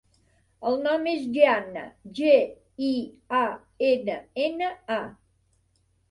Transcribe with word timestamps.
El 0.69 0.77
nom 0.85 1.03
és 1.09 1.25
Gianna: 1.33 1.83
ge, 2.19 2.31
i, 2.87 2.93
a, 3.41 3.41
ena, 3.89 4.15
ena, 4.47 4.71
a. 4.97 4.99